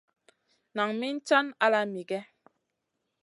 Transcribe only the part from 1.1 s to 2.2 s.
caŋu ala migè?